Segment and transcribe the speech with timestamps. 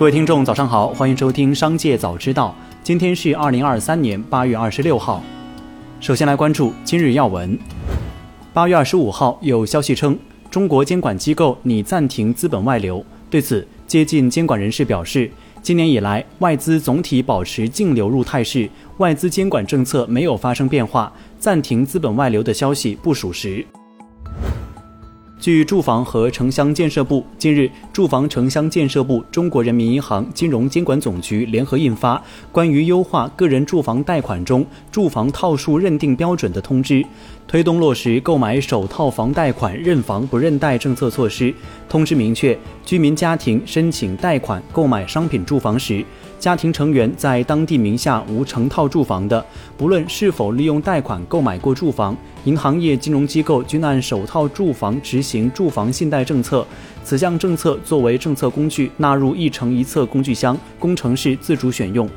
[0.00, 2.56] 各位听众，早上好，欢迎收听《商界早知道》。
[2.82, 5.22] 今天是二零二三年八月二十六号。
[6.00, 7.58] 首先来关注今日要闻。
[8.54, 10.18] 八月二十五号，有消息称，
[10.50, 13.04] 中国监管机构拟暂停资本外流。
[13.28, 23.62] 对此，接近监管人士表示，今年以来，外资总体保持净流入态势，外资监管政策没有发生变化，暂停资本外流的消息不属实。
[25.40, 32.18] 据住房和城乡建设部近日，住房城乡建设部、中国人民银行金融监管总局联合印发
[32.52, 36.96] 《关于优化个人住房贷款中住房套数认定标准的通知》，
[37.48, 41.54] 推动落实购买首套房贷款认房不认贷政策措施。
[41.88, 46.04] 通知明确，居民家庭申请贷款购买商品住房时，
[46.38, 49.42] 家庭成员在当地名下无成套住房的，
[49.78, 52.14] 不论是否利用贷款购买过住房，
[52.44, 56.66] 银行业金融机构均按首套住房执行行住房信贷政策。
[57.04, 62.08] 此项政策作为政策工具纳入一城一策工具箱，工程师自主选用。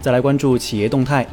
[0.00, 1.26] 再来关注企业动态，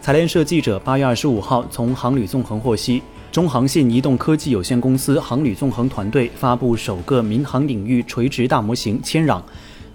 [0.00, 9.40] 财联社记者八月二十五号从航旅纵横获悉，中航信移动科技有限公司航旅纵横团队发布首个民航领域垂直大模型“千壤”。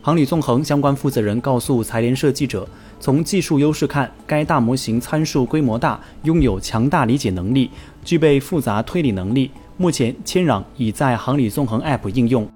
[0.03, 2.67] 航旅纵横相关负责人告诉财联社记者，
[3.03, 7.69] 从技术优势看，该大模型参数规模大，拥有强大理解能力，
[8.05, 9.51] 具备复杂推理能力。
[9.75, 12.47] 目前，千壤已在航里纵横 App 应用。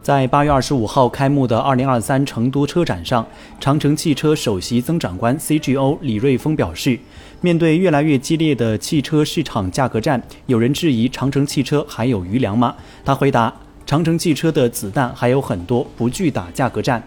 [0.00, 3.26] 在八月二十五号开幕的二零二三成都车展上，
[3.60, 6.98] 长城汽车首席增长官 CGO 李瑞峰表示，
[7.42, 12.74] 面对越来越激烈的汽车市场价格战，有人质疑长城汽车还有余粮吗？
[13.04, 13.52] 他回答。
[13.84, 17.02] 长城汽车的子弹还有很多，不惧打价格战。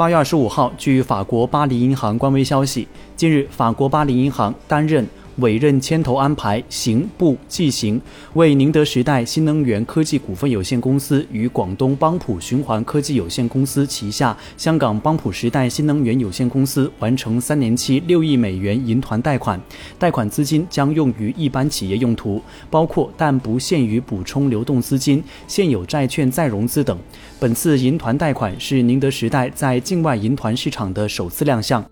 [0.00, 5.06] 八月二十五号，据法国巴黎银行官微消息，近日，法国巴黎银行担任。
[5.36, 8.00] 委任牵头安排刑部纪刑，
[8.34, 19.60] 为宁德时代新能源科技股份有限公司与广东邦普循环科技有限公司旗下香港邦普时代新能源有限公司完成三年期六亿美元银团贷款，
[19.98, 26.98] 贷款资金将用于一般企业用途，包括但不限于补充流动资金、现有债券再融资等。
[27.38, 31.84] 本次银团贷款是宁德时代在境外银团市场的首次亮相。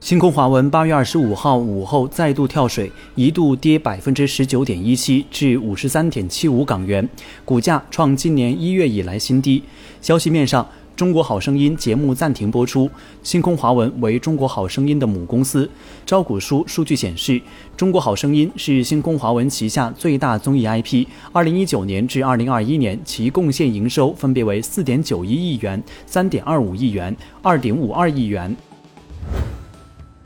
[0.00, 7.06] 星空华文八月二十五号午后再度跳水，一度跌百分之十九点一七至五十三点七五港元，
[7.44, 9.60] 股价创今年一月以来新低。
[10.00, 12.88] 消息面上，中国好声音节目暂停播出，
[13.24, 15.68] 星空华文为中国好声音的母公司。
[16.06, 17.42] 招股书数据显示，
[17.76, 21.06] 中国好声音是星空华文旗下最大综艺 IP。
[21.32, 28.56] 二零一九年至二零二一年，其贡献营收分别为四点九一亿元、三点二五亿元、二点五二亿元。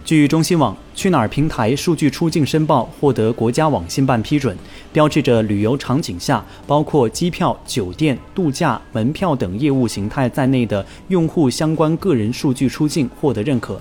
[0.05, 4.57] 据中新网，去哪儿平台数据出境申报获得国家网信办批准，
[4.93, 13.81] 标志着旅游场景下包括机票、酒店、度假、门票等业务形态在内的用户相关个人数据出境获得认可。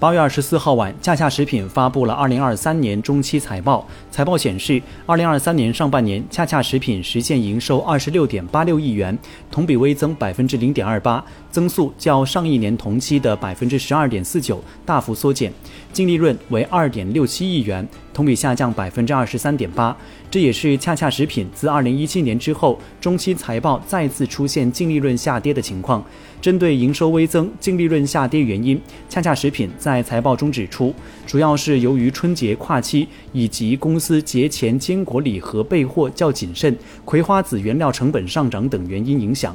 [0.00, 3.86] 八月二十四号晚，恰恰食品发布了二零二三年中期财报。
[4.10, 9.16] 财报显示，二零二三年上半年，恰恰食品实现营收二十六点八六亿元，
[9.50, 15.52] 同比微增百分之零点二八，增速较上一年同期的百分之十二点四九大幅缩减，
[15.92, 19.96] 净利润为二点六七亿元，同比下降百分之二十三点八。
[20.30, 26.04] 这也是恰恰食品自二零一七年之后，中期财报再次出现净利润下跌的情况。
[26.40, 30.94] 针对营收微增、净利润下跌原因，恰恰食品在财报中指出，
[31.26, 39.54] 主要是由于春节跨期以及公司节前坚果礼盒备货较谨慎、葵花籽原料成本上涨等原因影响。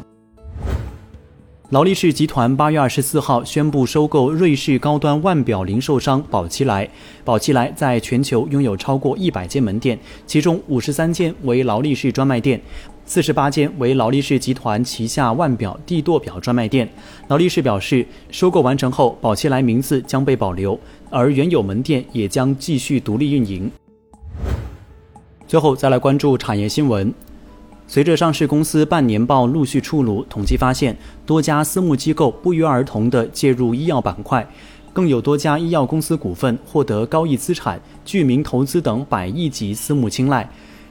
[1.71, 6.87] 劳力士集团八月二十四号宣布收购瑞士高端腕表零售商宝齐莱。
[7.23, 12.61] 宝齐莱在全球拥有超过一百间门店，其中五十三间为劳力士专卖店。
[13.07, 16.87] 四十八间为劳力士集团旗下腕表、帝舵表专卖店。
[17.29, 23.71] 劳力士表示，收购完成后，宝齐莱名字将被保留，而原有门店也将继续独立运营。
[25.47, 27.11] 最后再来关注产业新闻。
[27.87, 34.45] 随着上市公司半年报陆续出炉，统计发现，多家私募机构不约而同地介入医药板块，
[34.91, 40.49] 更有多家医药公司股份获得高毅资产、聚明投资等百亿级私募青睐。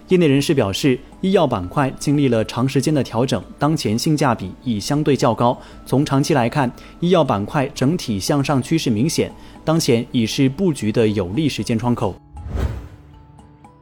[0.08, 5.58] 业内人士表示，医药板块经历了长时间的调整，当前性价比已相对较高。
[5.85, 6.70] 从长期来看，
[7.00, 9.32] 医药板块整体向上趋势明显，
[9.64, 12.14] 当前已是布局的有利时间窗口。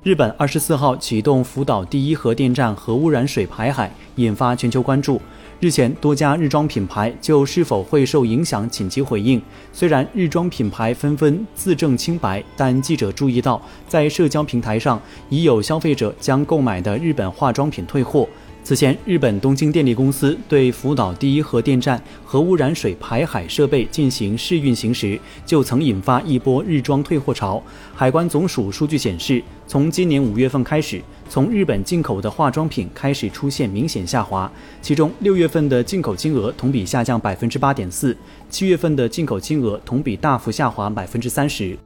[0.02, 5.22] 日本二十四号启动福岛第一核电站核污染水排海，引发全球关注。
[5.60, 9.40] 日前，多家日装品牌就是否会受影响紧急回应。
[9.72, 18.28] 虽然日装品牌纷纷自证清白，但记者注意到，在社交平台上已有消费者将购买的日本化妆品退货。
[18.64, 27.60] 此前，日本东京电力公司对福岛第一核电站核污染水排海设备进行试运行时，就曾引发一波日装退货潮。
[27.92, 34.50] 海关总署数据显示，从今年五月份开始，从日本进口的化妆品开始出现明显下滑，
[34.80, 38.16] 其中六月份的进口金额同比下降百分之八点四，
[38.48, 41.76] 七月份的进口金额同比大幅下滑百分之三十。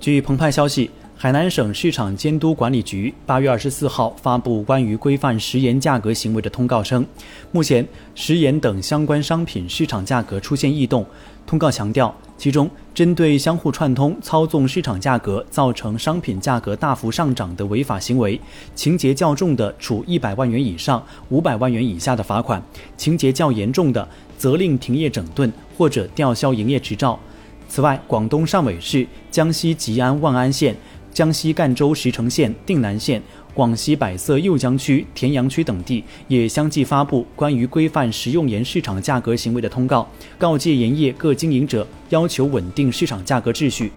[0.00, 0.90] 据澎湃消息。
[1.22, 7.06] 海南省市场监督管理局八月二十四号发布关于规范食盐价格行为的通告称，
[7.52, 11.06] 目前食盐等相关商品市场价格出现异动。
[11.46, 18.40] 通告强调，其中针对相互串通、操纵市场价格，造成商品价格大幅上涨的违法行为，
[18.74, 22.60] 情节较重的，处一百万元以上五百万元以下的罚款；
[22.96, 27.16] 情节较严重的，责令停业整顿或者吊销营业执照。
[27.68, 30.76] 此外，广东汕尾市、江西吉安万安县。
[31.12, 33.22] 江西赣州石城县定南县、
[33.52, 43.92] 广西百色右江区、田阳区等地也相继发布关于规范食用盐市场价格行为的通告，告诫盐业各经营者要求稳定市场价格秩序。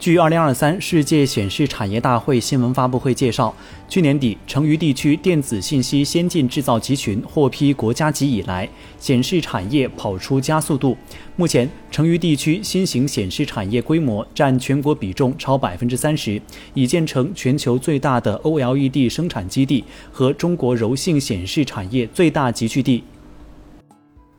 [0.00, 3.54] 据二零二三世界显示产业大会新闻发布会介绍，
[3.86, 8.66] 去年底成渝地区电子信息先进制造集群获批国家级以来，
[8.98, 10.96] 显示产业跑出加速度。
[11.36, 16.40] 目前，成渝地区新型显示产业规模占全国比重超百分之三十，
[16.72, 23.04] 已建成全球最大的 OLED 生产基地和中国柔性显示产业最大集聚地。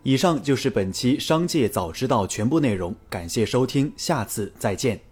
[0.02, 5.11] 以上就是本期商界早知道全部内容，感谢收听，下次再见。